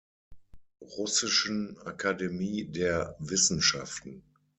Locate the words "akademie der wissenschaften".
1.85-4.23